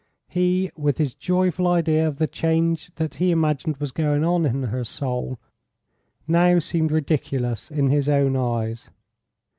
[0.27, 4.63] He, with his joyful idea of the change that he imagined was going on in
[4.63, 5.37] her soul,
[6.27, 8.89] now seemed ridiculous in his own eyes.